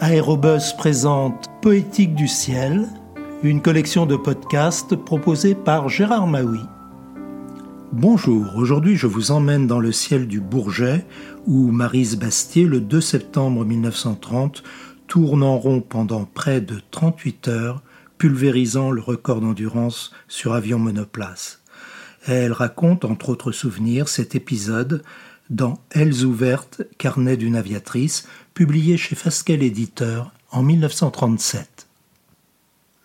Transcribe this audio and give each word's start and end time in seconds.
Aérobus 0.00 0.74
présente 0.76 1.46
Poétique 1.60 2.14
du 2.14 2.26
ciel, 2.26 2.88
une 3.42 3.62
collection 3.62 4.06
de 4.06 4.16
podcasts 4.16 4.96
proposée 4.96 5.54
par 5.54 5.88
Gérard 5.88 6.26
Maui. 6.26 6.60
Bonjour, 7.92 8.56
aujourd'hui 8.56 8.96
je 8.96 9.06
vous 9.06 9.30
emmène 9.30 9.66
dans 9.66 9.78
le 9.78 9.92
ciel 9.92 10.26
du 10.26 10.40
Bourget 10.40 11.04
où 11.46 11.70
Marise 11.70 12.16
Bastier, 12.16 12.64
le 12.64 12.80
2 12.80 13.00
septembre 13.00 13.64
1930, 13.64 14.62
tourne 15.06 15.42
en 15.42 15.58
rond 15.58 15.80
pendant 15.80 16.24
près 16.24 16.60
de 16.60 16.80
38 16.90 17.48
heures, 17.48 17.82
pulvérisant 18.18 18.90
le 18.90 19.00
record 19.00 19.40
d'endurance 19.40 20.12
sur 20.26 20.54
avion 20.54 20.78
monoplace. 20.78 21.62
Elle 22.26 22.52
raconte, 22.52 23.04
entre 23.04 23.30
autres 23.30 23.52
souvenirs, 23.52 24.08
cet 24.08 24.34
épisode 24.34 25.02
dans 25.52 25.78
Elles 25.90 26.24
ouvertes, 26.24 26.82
carnet 26.96 27.36
d'une 27.36 27.56
aviatrice, 27.56 28.26
publié 28.54 28.96
chez 28.96 29.14
Fasquelle 29.14 29.62
Éditeur 29.62 30.32
en 30.50 30.62
1937. 30.62 31.86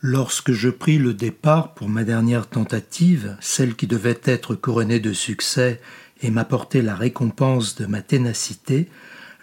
Lorsque 0.01 0.53
je 0.53 0.69
pris 0.69 0.97
le 0.97 1.13
départ 1.13 1.73
pour 1.73 1.89
ma 1.89 2.05
dernière 2.05 2.47
tentative, 2.47 3.35
celle 3.41 3.75
qui 3.75 3.85
devait 3.85 4.21
être 4.23 4.55
couronnée 4.55 5.01
de 5.01 5.11
succès 5.11 5.81
et 6.21 6.31
m'apporter 6.31 6.81
la 6.81 6.95
récompense 6.95 7.75
de 7.75 7.85
ma 7.85 8.01
ténacité, 8.01 8.87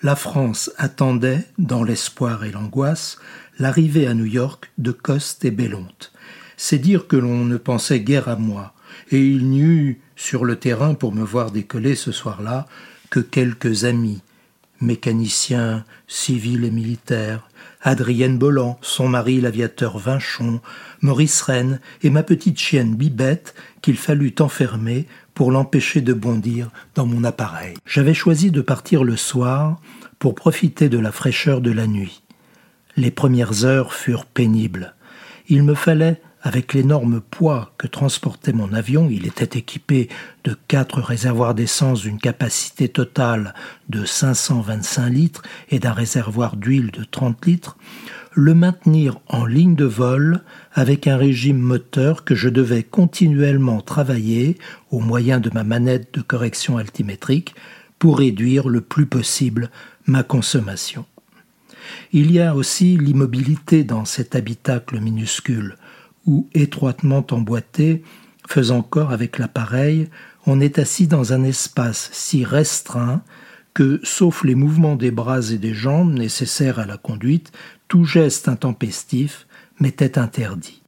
la 0.02 0.16
France 0.16 0.72
attendait, 0.78 1.44
dans 1.58 1.84
l'espoir 1.84 2.44
et 2.44 2.52
l'angoisse, 2.52 3.18
l'arrivée 3.58 4.06
à 4.06 4.14
New 4.14 4.24
York 4.24 4.72
de 4.78 4.92
Coste 4.92 5.44
et 5.44 5.50
Bellonte. 5.50 6.10
C'est 6.56 6.78
dire 6.78 7.06
que 7.06 7.16
l'on 7.16 7.44
ne 7.44 7.58
pensait 7.58 8.00
guère 8.00 8.28
à 8.28 8.36
moi, 8.36 8.72
et 9.10 9.20
il 9.20 9.50
n'y 9.50 9.60
eut 9.60 10.00
sur 10.16 10.46
le 10.46 10.56
terrain 10.56 10.94
pour 10.94 11.12
me 11.12 11.24
voir 11.24 11.50
décoller 11.50 11.96
ce 11.96 12.10
soir-là 12.12 12.66
que 13.10 13.20
quelques 13.20 13.84
amis, 13.84 14.20
mécaniciens 14.80 15.84
civils 16.06 16.64
et 16.64 16.70
militaires, 16.70 17.48
Adrienne 17.82 18.38
Bolland, 18.38 18.78
son 18.80 19.08
mari 19.08 19.40
l'aviateur 19.40 19.98
Vinchon, 19.98 20.60
Maurice 21.02 21.42
Rennes 21.42 21.80
et 22.02 22.10
ma 22.10 22.22
petite 22.22 22.58
chienne 22.58 22.94
Bibette 22.94 23.54
qu'il 23.82 23.98
fallut 23.98 24.34
enfermer 24.40 25.06
pour 25.34 25.50
l'empêcher 25.50 26.00
de 26.00 26.14
bondir 26.14 26.70
dans 26.94 27.06
mon 27.06 27.24
appareil. 27.24 27.74
J'avais 27.84 28.14
choisi 28.14 28.50
de 28.50 28.62
partir 28.62 29.04
le 29.04 29.16
soir 29.16 29.80
pour 30.18 30.34
profiter 30.34 30.88
de 30.88 30.98
la 30.98 31.12
fraîcheur 31.12 31.60
de 31.60 31.70
la 31.70 31.86
nuit. 31.86 32.22
Les 32.96 33.10
premières 33.10 33.64
heures 33.64 33.92
furent 33.92 34.26
pénibles. 34.26 34.94
Il 35.48 35.62
me 35.62 35.74
fallait 35.74 36.22
avec 36.44 36.74
l'énorme 36.74 37.22
poids 37.22 37.72
que 37.78 37.86
transportait 37.86 38.52
mon 38.52 38.74
avion, 38.74 39.08
il 39.10 39.26
était 39.26 39.58
équipé 39.58 40.10
de 40.44 40.54
quatre 40.68 41.00
réservoirs 41.00 41.54
d'essence 41.54 42.02
d'une 42.02 42.18
capacité 42.18 42.90
totale 42.90 43.54
de 43.88 44.04
525 44.04 45.08
litres 45.08 45.42
et 45.70 45.78
d'un 45.78 45.94
réservoir 45.94 46.56
d'huile 46.56 46.90
de 46.90 47.02
30 47.02 47.46
litres, 47.46 47.78
le 48.34 48.54
maintenir 48.54 49.20
en 49.28 49.46
ligne 49.46 49.74
de 49.74 49.86
vol 49.86 50.42
avec 50.74 51.06
un 51.06 51.16
régime 51.16 51.58
moteur 51.58 52.24
que 52.24 52.34
je 52.34 52.50
devais 52.50 52.82
continuellement 52.82 53.80
travailler 53.80 54.58
au 54.90 55.00
moyen 55.00 55.40
de 55.40 55.50
ma 55.54 55.64
manette 55.64 56.12
de 56.12 56.20
correction 56.20 56.76
altimétrique 56.76 57.54
pour 57.98 58.18
réduire 58.18 58.68
le 58.68 58.82
plus 58.82 59.06
possible 59.06 59.70
ma 60.04 60.22
consommation. 60.22 61.06
Il 62.12 62.30
y 62.30 62.40
a 62.40 62.54
aussi 62.54 62.98
l'immobilité 62.98 63.82
dans 63.82 64.04
cet 64.04 64.34
habitacle 64.34 65.00
minuscule 65.00 65.76
ou 66.26 66.48
étroitement 66.54 67.26
emboîté, 67.30 68.02
faisant 68.48 68.82
corps 68.82 69.12
avec 69.12 69.38
l'appareil, 69.38 70.08
on 70.46 70.60
est 70.60 70.78
assis 70.78 71.06
dans 71.06 71.32
un 71.32 71.44
espace 71.44 72.10
si 72.12 72.44
restreint 72.44 73.22
que, 73.72 74.00
sauf 74.02 74.44
les 74.44 74.54
mouvements 74.54 74.96
des 74.96 75.10
bras 75.10 75.50
et 75.50 75.58
des 75.58 75.74
jambes 75.74 76.14
nécessaires 76.14 76.78
à 76.78 76.86
la 76.86 76.96
conduite, 76.96 77.52
tout 77.88 78.04
geste 78.04 78.48
intempestif 78.48 79.46
m'était 79.80 80.18
interdit. 80.18 80.82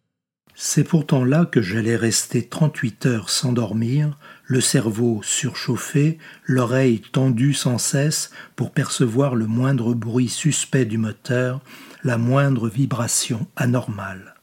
C'est 0.58 0.84
pourtant 0.84 1.22
là 1.22 1.44
que 1.44 1.60
j'allais 1.60 1.96
rester 1.96 2.46
trente-huit 2.46 3.04
heures 3.04 3.28
sans 3.28 3.52
dormir, 3.52 4.18
le 4.44 4.62
cerveau 4.62 5.20
surchauffé, 5.22 6.18
l'oreille 6.44 7.02
tendue 7.12 7.52
sans 7.52 7.76
cesse 7.76 8.30
pour 8.54 8.70
percevoir 8.70 9.34
le 9.34 9.46
moindre 9.46 9.92
bruit 9.92 10.30
suspect 10.30 10.86
du 10.86 10.96
moteur, 10.96 11.60
la 12.04 12.16
moindre 12.16 12.70
vibration 12.70 13.46
anormale. 13.56 14.35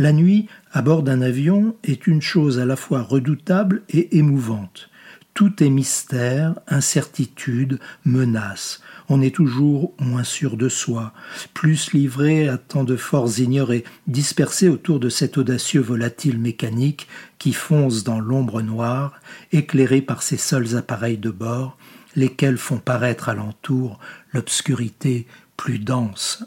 La 0.00 0.12
nuit, 0.12 0.46
à 0.70 0.80
bord 0.80 1.02
d'un 1.02 1.22
avion, 1.22 1.74
est 1.82 2.06
une 2.06 2.22
chose 2.22 2.60
à 2.60 2.64
la 2.64 2.76
fois 2.76 3.02
redoutable 3.02 3.82
et 3.88 4.16
émouvante. 4.16 4.90
Tout 5.34 5.60
est 5.60 5.70
mystère, 5.70 6.54
incertitude, 6.68 7.80
menace. 8.04 8.80
On 9.08 9.20
est 9.20 9.34
toujours 9.34 9.94
moins 9.98 10.22
sûr 10.22 10.56
de 10.56 10.68
soi, 10.68 11.12
plus 11.52 11.92
livré 11.92 12.48
à 12.48 12.58
tant 12.58 12.84
de 12.84 12.94
forces 12.94 13.38
ignorées, 13.38 13.82
dispersées 14.06 14.68
autour 14.68 15.00
de 15.00 15.08
cet 15.08 15.36
audacieux 15.36 15.80
volatile 15.80 16.38
mécanique 16.38 17.08
qui 17.40 17.52
fonce 17.52 18.04
dans 18.04 18.20
l'ombre 18.20 18.62
noire, 18.62 19.20
éclairé 19.50 20.00
par 20.00 20.22
ses 20.22 20.36
seuls 20.36 20.76
appareils 20.76 21.18
de 21.18 21.30
bord, 21.30 21.76
lesquels 22.14 22.58
font 22.58 22.78
paraître 22.78 23.28
alentour 23.28 23.98
l'obscurité 24.32 25.26
plus 25.56 25.80
dense. 25.80 26.44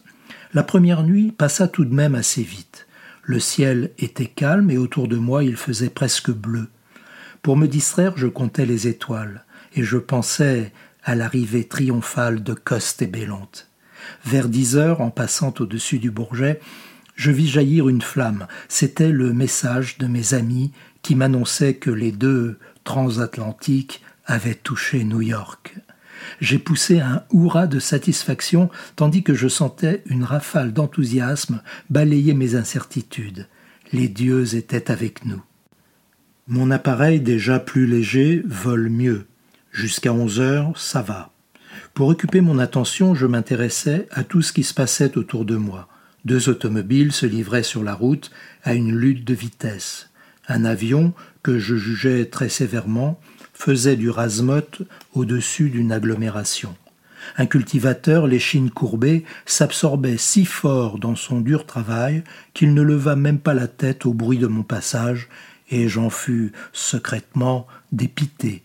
La 0.53 0.63
première 0.63 1.03
nuit 1.03 1.33
passa 1.37 1.67
tout 1.67 1.83
de 1.83 1.93
même 1.93 2.15
assez 2.15 2.43
vite. 2.43 2.87
Le 3.31 3.39
ciel 3.39 3.91
était 3.97 4.25
calme 4.25 4.71
et 4.71 4.77
autour 4.77 5.07
de 5.07 5.15
moi 5.15 5.45
il 5.45 5.55
faisait 5.55 5.89
presque 5.89 6.31
bleu. 6.31 6.67
Pour 7.41 7.55
me 7.55 7.65
distraire, 7.65 8.17
je 8.17 8.27
comptais 8.27 8.65
les 8.65 8.89
étoiles 8.89 9.45
et 9.73 9.83
je 9.83 9.95
pensais 9.95 10.73
à 11.05 11.15
l'arrivée 11.15 11.63
triomphale 11.63 12.43
de 12.43 12.53
Coste 12.53 13.01
et 13.01 13.07
Bellonte. 13.07 13.69
Vers 14.25 14.49
dix 14.49 14.75
heures, 14.75 14.99
en 14.99 15.11
passant 15.11 15.53
au-dessus 15.59 15.97
du 15.97 16.11
Bourget, 16.11 16.59
je 17.15 17.31
vis 17.31 17.47
jaillir 17.47 17.87
une 17.87 18.01
flamme. 18.01 18.47
C'était 18.67 19.13
le 19.13 19.31
message 19.31 19.97
de 19.97 20.07
mes 20.07 20.33
amis 20.33 20.73
qui 21.01 21.15
m'annonçaient 21.15 21.75
que 21.75 21.89
les 21.89 22.11
deux 22.11 22.59
transatlantiques 22.83 24.03
avaient 24.25 24.55
touché 24.55 25.05
New 25.05 25.21
York. 25.21 25.77
J'ai 26.39 26.59
poussé 26.59 26.99
un 26.99 27.23
hurrah 27.33 27.67
de 27.67 27.79
satisfaction 27.79 28.69
tandis 28.95 29.23
que 29.23 29.33
je 29.33 29.47
sentais 29.47 30.03
une 30.05 30.23
rafale 30.23 30.73
d'enthousiasme 30.73 31.61
balayer 31.89 32.33
mes 32.33 32.55
incertitudes. 32.55 33.47
Les 33.93 34.07
dieux 34.07 34.55
étaient 34.55 34.91
avec 34.91 35.25
nous. 35.25 35.41
Mon 36.47 36.71
appareil 36.71 37.19
déjà 37.19 37.59
plus 37.59 37.85
léger 37.85 38.41
vole 38.45 38.89
mieux. 38.89 39.25
Jusqu'à 39.71 40.13
onze 40.13 40.39
heures, 40.39 40.77
ça 40.77 41.01
va. 41.01 41.31
Pour 41.93 42.07
occuper 42.07 42.41
mon 42.41 42.59
attention, 42.59 43.15
je 43.15 43.25
m'intéressais 43.25 44.07
à 44.11 44.23
tout 44.23 44.41
ce 44.41 44.53
qui 44.53 44.63
se 44.63 44.73
passait 44.73 45.17
autour 45.17 45.45
de 45.45 45.55
moi. 45.55 45.87
Deux 46.25 46.49
automobiles 46.49 47.11
se 47.11 47.25
livraient 47.25 47.63
sur 47.63 47.83
la 47.83 47.93
route 47.93 48.31
à 48.63 48.73
une 48.73 48.95
lutte 48.95 49.25
de 49.25 49.33
vitesse. 49.33 50.09
Un 50.47 50.65
avion, 50.65 51.13
que 51.43 51.59
je 51.59 51.75
jugeais 51.75 52.25
très 52.25 52.49
sévèrement, 52.49 53.19
faisait 53.61 53.95
du 53.95 54.09
rasmote 54.09 54.81
au-dessus 55.13 55.69
d'une 55.69 55.91
agglomération. 55.91 56.75
Un 57.37 57.45
cultivateur, 57.45 58.25
l'échine 58.25 58.71
courbée, 58.71 59.23
s'absorbait 59.45 60.17
si 60.17 60.45
fort 60.45 60.97
dans 60.97 61.15
son 61.15 61.41
dur 61.41 61.67
travail 61.67 62.23
qu'il 62.55 62.73
ne 62.73 62.81
leva 62.81 63.15
même 63.15 63.37
pas 63.37 63.53
la 63.53 63.67
tête 63.67 64.07
au 64.07 64.13
bruit 64.13 64.39
de 64.39 64.47
mon 64.47 64.63
passage, 64.63 65.29
et 65.69 65.87
j'en 65.87 66.09
fus 66.09 66.53
secrètement 66.73 67.67
dépité. 67.91 68.63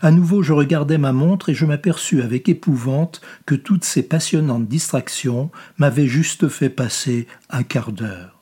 À 0.00 0.12
nouveau 0.12 0.42
je 0.42 0.52
regardai 0.52 0.96
ma 0.96 1.12
montre 1.12 1.48
et 1.48 1.54
je 1.54 1.66
m'aperçus 1.66 2.22
avec 2.22 2.48
épouvante 2.48 3.20
que 3.46 3.56
toutes 3.56 3.84
ces 3.84 4.04
passionnantes 4.04 4.68
distractions 4.68 5.50
m'avaient 5.76 6.06
juste 6.06 6.48
fait 6.48 6.70
passer 6.70 7.26
un 7.50 7.64
quart 7.64 7.90
d'heure. 7.90 8.39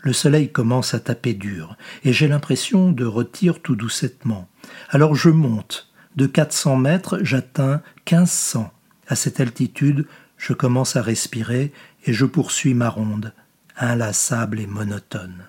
Le 0.00 0.12
soleil 0.12 0.50
commence 0.50 0.94
à 0.94 1.00
taper 1.00 1.34
dur, 1.34 1.76
et 2.04 2.12
j'ai 2.12 2.28
l'impression 2.28 2.92
de 2.92 3.04
retirer 3.04 3.58
tout 3.60 3.76
doucettement. 3.76 4.48
Alors 4.90 5.14
je 5.14 5.30
monte. 5.30 5.90
De 6.16 6.26
400 6.26 6.76
mètres, 6.76 7.18
j'atteins 7.22 7.82
1500. 8.10 8.72
À 9.08 9.16
cette 9.16 9.40
altitude, 9.40 10.06
je 10.38 10.52
commence 10.52 10.96
à 10.96 11.02
respirer 11.02 11.72
et 12.04 12.12
je 12.12 12.24
poursuis 12.24 12.74
ma 12.74 12.88
ronde, 12.88 13.32
inlassable 13.76 14.60
et 14.60 14.66
monotone. 14.66 15.44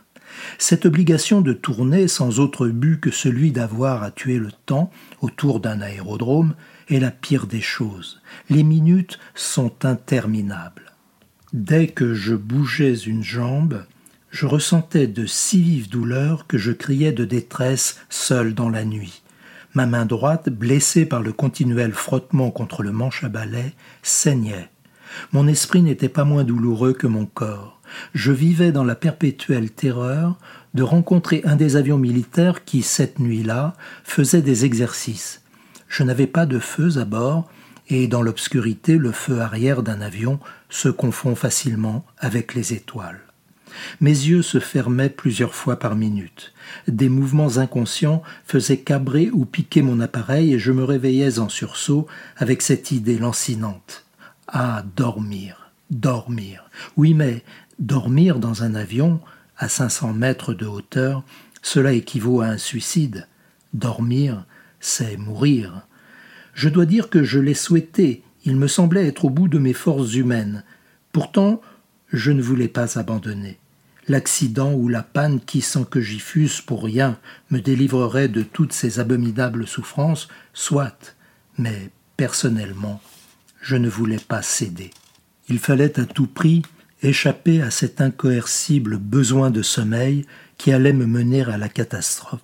Cette 0.57 0.85
obligation 0.85 1.41
de 1.41 1.53
tourner 1.53 2.07
sans 2.07 2.39
autre 2.39 2.67
but 2.67 2.99
que 2.99 3.11
celui 3.11 3.51
d'avoir 3.51 4.03
à 4.03 4.11
tuer 4.11 4.37
le 4.39 4.51
temps 4.51 4.91
autour 5.21 5.59
d'un 5.59 5.81
aérodrome 5.81 6.53
est 6.89 6.99
la 6.99 7.11
pire 7.11 7.47
des 7.47 7.61
choses. 7.61 8.21
Les 8.49 8.63
minutes 8.63 9.19
sont 9.35 9.85
interminables. 9.85 10.93
Dès 11.53 11.87
que 11.87 12.13
je 12.13 12.35
bougeais 12.35 12.93
une 12.93 13.23
jambe, 13.23 13.85
je 14.31 14.45
ressentais 14.45 15.07
de 15.07 15.25
si 15.25 15.61
vives 15.61 15.89
douleurs 15.89 16.47
que 16.47 16.57
je 16.57 16.71
criais 16.71 17.11
de 17.11 17.25
détresse 17.25 17.99
seul 18.09 18.53
dans 18.53 18.69
la 18.69 18.85
nuit. 18.85 19.21
Ma 19.73 19.85
main 19.85 20.05
droite, 20.05 20.49
blessée 20.49 21.05
par 21.05 21.21
le 21.21 21.33
continuel 21.33 21.93
frottement 21.93 22.51
contre 22.51 22.83
le 22.83 22.91
manche 22.91 23.23
à 23.23 23.29
balai, 23.29 23.73
saignait. 24.01 24.69
Mon 25.31 25.47
esprit 25.47 25.81
n'était 25.81 26.09
pas 26.09 26.25
moins 26.25 26.43
douloureux 26.43 26.93
que 26.93 27.07
mon 27.07 27.25
corps. 27.25 27.79
Je 28.13 28.31
vivais 28.31 28.71
dans 28.71 28.83
la 28.83 28.95
perpétuelle 28.95 29.71
terreur 29.71 30.37
de 30.73 30.83
rencontrer 30.83 31.41
un 31.45 31.55
des 31.55 31.75
avions 31.75 31.97
militaires 31.97 32.65
qui, 32.65 32.81
cette 32.81 33.19
nuit-là, 33.19 33.75
faisait 34.03 34.41
des 34.41 34.65
exercices. 34.65 35.41
Je 35.87 36.03
n'avais 36.03 36.27
pas 36.27 36.45
de 36.45 36.59
feux 36.59 36.97
à 36.97 37.05
bord, 37.05 37.49
et 37.87 38.07
dans 38.07 38.21
l'obscurité 38.21 38.97
le 38.97 39.11
feu 39.13 39.39
arrière 39.39 39.81
d'un 39.81 40.01
avion 40.01 40.39
se 40.69 40.89
confond 40.89 41.35
facilement 41.35 42.05
avec 42.17 42.53
les 42.53 42.73
étoiles. 42.73 43.26
Mes 44.01 44.11
yeux 44.11 44.41
se 44.41 44.59
fermaient 44.59 45.09
plusieurs 45.09 45.55
fois 45.55 45.77
par 45.77 45.95
minute. 45.95 46.53
Des 46.87 47.09
mouvements 47.09 47.57
inconscients 47.57 48.23
faisaient 48.45 48.79
cabrer 48.79 49.29
ou 49.31 49.45
piquer 49.45 49.81
mon 49.81 49.99
appareil 49.99 50.53
et 50.53 50.59
je 50.59 50.71
me 50.71 50.83
réveillais 50.83 51.39
en 51.39 51.49
sursaut 51.49 52.07
avec 52.37 52.61
cette 52.61 52.91
idée 52.91 53.17
lancinante. 53.17 54.05
Ah, 54.47 54.83
dormir, 54.95 55.71
dormir. 55.89 56.69
Oui, 56.95 57.13
mais 57.13 57.43
dormir 57.79 58.39
dans 58.39 58.63
un 58.63 58.75
avion 58.75 59.19
à 59.57 59.69
500 59.69 60.13
mètres 60.13 60.53
de 60.53 60.65
hauteur, 60.65 61.23
cela 61.61 61.93
équivaut 61.93 62.41
à 62.41 62.47
un 62.47 62.57
suicide. 62.57 63.27
Dormir, 63.73 64.45
c'est 64.79 65.17
mourir. 65.17 65.81
Je 66.53 66.69
dois 66.69 66.85
dire 66.85 67.09
que 67.09 67.23
je 67.23 67.39
l'ai 67.39 67.53
souhaité, 67.53 68.23
il 68.45 68.55
me 68.55 68.67
semblait 68.67 69.07
être 69.07 69.25
au 69.25 69.29
bout 69.29 69.47
de 69.47 69.59
mes 69.59 69.73
forces 69.73 70.13
humaines. 70.15 70.63
Pourtant, 71.11 71.61
je 72.11 72.31
ne 72.31 72.41
voulais 72.41 72.67
pas 72.67 72.97
abandonner. 72.97 73.57
L'accident 74.07 74.73
ou 74.73 74.87
la 74.87 75.03
panne 75.03 75.41
qui, 75.41 75.61
sans 75.61 75.83
que 75.83 75.99
j'y 75.99 76.19
fusse 76.19 76.61
pour 76.61 76.83
rien, 76.83 77.19
me 77.51 77.59
délivrerait 77.59 78.29
de 78.29 78.41
toutes 78.41 78.71
ces 78.71 78.99
abominables 78.99 79.67
souffrances, 79.67 80.29
soit, 80.53 81.15
mais 81.57 81.89
personnellement, 82.15 83.01
je 83.61 83.75
ne 83.75 83.89
voulais 83.89 84.19
pas 84.25 84.41
céder. 84.41 84.91
Il 85.49 85.59
fallait 85.59 85.99
à 85.99 86.05
tout 86.05 86.27
prix 86.27 86.61
échapper 87.03 87.61
à 87.61 87.69
cet 87.69 88.01
incoercible 88.01 88.97
besoin 88.97 89.51
de 89.51 89.61
sommeil 89.61 90.25
qui 90.57 90.71
allait 90.71 90.93
me 90.93 91.05
mener 91.05 91.43
à 91.43 91.57
la 91.57 91.69
catastrophe. 91.69 92.41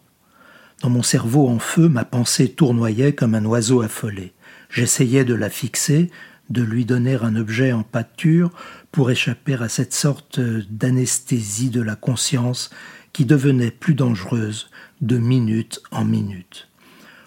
Dans 0.82 0.90
mon 0.90 1.02
cerveau 1.02 1.48
en 1.48 1.60
feu, 1.60 1.88
ma 1.88 2.04
pensée 2.04 2.50
tournoyait 2.50 3.14
comme 3.14 3.36
un 3.36 3.46
oiseau 3.46 3.82
affolé. 3.82 4.34
J'essayais 4.70 5.24
de 5.24 5.34
la 5.34 5.50
fixer, 5.50 6.12
de 6.50 6.62
lui 6.62 6.86
donner 6.86 7.16
un 7.16 7.36
objet 7.36 7.72
en 7.72 7.84
pâture 7.84 8.52
pour 8.92 9.12
échapper 9.12 9.56
à 9.56 9.70
cette 9.70 9.94
sorte 9.94 10.40
d'anesthésie 10.40 11.70
de 11.70 11.82
la 11.82 11.96
conscience 11.96 12.70
qui 13.14 13.26
devenait 13.26 13.72
plus 13.72 13.94
dangereuse 13.94 14.70
de 15.02 15.18
minute 15.18 15.82
en 15.92 16.06
minute. 16.06 16.70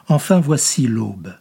Enfin 0.09 0.41
voici 0.41 0.87
l'aube. 0.87 1.35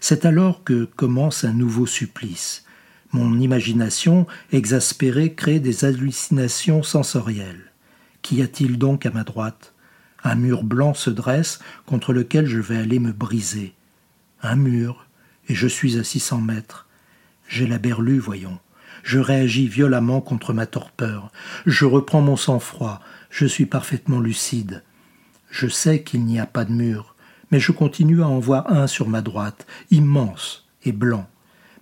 C'est 0.00 0.24
alors 0.24 0.64
que 0.64 0.84
commence 0.84 1.44
un 1.44 1.52
nouveau 1.52 1.86
supplice. 1.86 2.64
Mon 3.12 3.38
imagination 3.38 4.26
exaspérée 4.52 5.34
crée 5.34 5.60
des 5.60 5.84
hallucinations 5.84 6.82
sensorielles. 6.82 7.72
Qu'y 8.22 8.42
a-t-il 8.42 8.78
donc 8.78 9.06
à 9.06 9.10
ma 9.10 9.24
droite? 9.24 9.74
Un 10.24 10.36
mur 10.36 10.62
blanc 10.62 10.94
se 10.94 11.10
dresse 11.10 11.58
contre 11.84 12.12
lequel 12.12 12.46
je 12.46 12.60
vais 12.60 12.76
aller 12.76 13.00
me 13.00 13.12
briser. 13.12 13.74
Un 14.40 14.56
mur, 14.56 15.06
et 15.48 15.54
je 15.54 15.66
suis 15.66 15.98
à 15.98 16.04
six 16.04 16.20
cents 16.20 16.40
mètres. 16.40 16.86
J'ai 17.52 17.66
la 17.66 17.76
berlue, 17.76 18.18
voyons. 18.18 18.58
Je 19.02 19.18
réagis 19.18 19.68
violemment 19.68 20.22
contre 20.22 20.54
ma 20.54 20.64
torpeur. 20.64 21.30
Je 21.66 21.84
reprends 21.84 22.22
mon 22.22 22.34
sang-froid. 22.34 22.98
Je 23.28 23.44
suis 23.44 23.66
parfaitement 23.66 24.20
lucide. 24.20 24.82
Je 25.50 25.68
sais 25.68 26.02
qu'il 26.02 26.24
n'y 26.24 26.40
a 26.40 26.46
pas 26.46 26.64
de 26.64 26.72
mur, 26.72 27.14
mais 27.50 27.60
je 27.60 27.70
continue 27.70 28.22
à 28.22 28.26
en 28.26 28.38
voir 28.38 28.72
un 28.72 28.86
sur 28.86 29.06
ma 29.06 29.20
droite, 29.20 29.66
immense 29.90 30.66
et 30.84 30.92
blanc. 30.92 31.28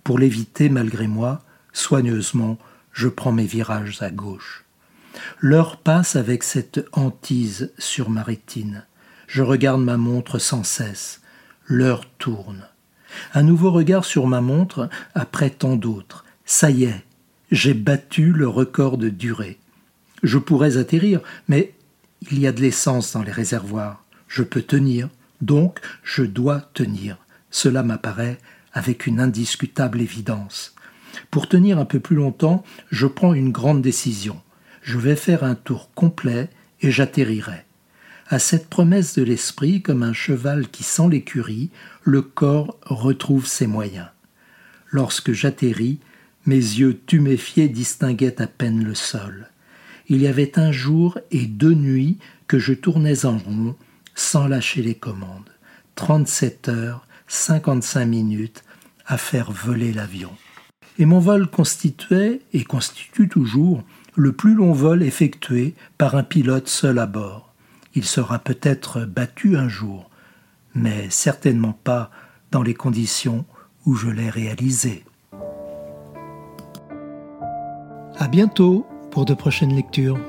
Pour 0.03 0.19
l'éviter 0.19 0.67
malgré 0.67 1.07
moi, 1.07 1.41
soigneusement, 1.71 2.57
je 2.91 3.07
prends 3.07 3.31
mes 3.31 3.45
virages 3.45 4.01
à 4.01 4.11
gauche. 4.11 4.65
L'heure 5.39 5.77
passe 5.77 6.17
avec 6.17 6.43
cette 6.43 6.85
hantise 6.91 7.71
sur 7.77 8.09
ma 8.09 8.23
rétine. 8.23 8.85
Je 9.27 9.41
regarde 9.41 9.81
ma 9.81 9.95
montre 9.95 10.37
sans 10.37 10.65
cesse. 10.65 11.21
L'heure 11.65 12.03
tourne. 12.17 12.67
Un 13.33 13.43
nouveau 13.43 13.71
regard 13.71 14.05
sur 14.05 14.27
ma 14.27 14.41
montre 14.41 14.89
après 15.15 15.49
tant 15.49 15.75
d'autres. 15.75 16.25
Ça 16.45 16.69
y 16.69 16.85
est, 16.85 17.03
j'ai 17.51 17.73
battu 17.73 18.31
le 18.31 18.47
record 18.47 18.97
de 18.97 19.09
durée. 19.09 19.57
Je 20.23 20.37
pourrais 20.37 20.77
atterrir, 20.77 21.21
mais 21.47 21.73
il 22.29 22.39
y 22.39 22.47
a 22.47 22.51
de 22.51 22.61
l'essence 22.61 23.13
dans 23.13 23.23
les 23.23 23.31
réservoirs. 23.31 24.03
Je 24.27 24.43
peux 24.43 24.61
tenir, 24.61 25.09
donc 25.41 25.79
je 26.03 26.23
dois 26.23 26.69
tenir. 26.73 27.17
Cela 27.49 27.83
m'apparaît 27.83 28.37
avec 28.73 29.07
une 29.07 29.19
indiscutable 29.19 30.01
évidence. 30.01 30.73
Pour 31.29 31.49
tenir 31.49 31.79
un 31.79 31.85
peu 31.85 31.99
plus 31.99 32.15
longtemps, 32.15 32.63
je 32.89 33.07
prends 33.07 33.33
une 33.33 33.51
grande 33.51 33.81
décision. 33.81 34.41
Je 34.81 34.97
vais 34.97 35.15
faire 35.15 35.43
un 35.43 35.55
tour 35.55 35.89
complet 35.93 36.49
et 36.81 36.91
j'atterrirai. 36.91 37.65
À 38.31 38.39
cette 38.39 38.69
promesse 38.69 39.15
de 39.15 39.23
l'esprit, 39.23 39.81
comme 39.81 40.03
un 40.03 40.13
cheval 40.13 40.69
qui 40.69 40.83
sent 40.83 41.09
l'écurie, 41.11 41.69
le 42.01 42.21
corps 42.21 42.79
retrouve 42.83 43.45
ses 43.45 43.67
moyens. 43.67 44.07
Lorsque 44.89 45.33
j'atterris, 45.33 45.99
mes 46.45 46.55
yeux 46.55 46.97
tuméfiés 47.05 47.67
distinguaient 47.67 48.41
à 48.41 48.47
peine 48.47 48.85
le 48.85 48.95
sol. 48.95 49.49
Il 50.07 50.21
y 50.21 50.27
avait 50.27 50.57
un 50.57 50.71
jour 50.71 51.19
et 51.31 51.45
deux 51.45 51.73
nuits 51.73 52.19
que 52.47 52.57
je 52.57 52.71
tournais 52.71 53.25
en 53.25 53.37
rond, 53.37 53.75
sans 54.15 54.47
lâcher 54.47 54.81
les 54.81 54.95
commandes. 54.95 55.49
Trente-sept 55.95 56.69
heures, 56.69 57.05
cinquante-cinq 57.27 58.05
minutes 58.05 58.63
à 59.05 59.17
faire 59.17 59.51
voler 59.51 59.91
l'avion. 59.91 60.31
Et 60.99 61.05
mon 61.05 61.19
vol 61.19 61.47
constituait, 61.47 62.39
et 62.53 62.63
constitue 62.63 63.27
toujours, 63.27 63.83
le 64.15 64.31
plus 64.31 64.55
long 64.55 64.71
vol 64.71 65.03
effectué 65.03 65.75
par 65.97 66.15
un 66.15 66.23
pilote 66.23 66.69
seul 66.69 66.97
à 66.97 67.07
bord. 67.07 67.50
Il 67.93 68.05
sera 68.05 68.39
peut-être 68.39 69.05
battu 69.05 69.57
un 69.57 69.67
jour, 69.67 70.09
mais 70.73 71.09
certainement 71.09 71.73
pas 71.73 72.09
dans 72.51 72.63
les 72.63 72.73
conditions 72.73 73.45
où 73.85 73.95
je 73.95 74.09
l'ai 74.09 74.29
réalisé. 74.29 75.03
À 78.17 78.27
bientôt 78.27 78.85
pour 79.09 79.25
de 79.25 79.33
prochaines 79.33 79.75
lectures. 79.75 80.19